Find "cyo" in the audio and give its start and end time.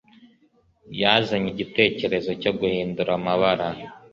2.41-2.51